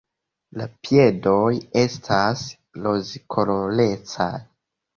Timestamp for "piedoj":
0.87-1.51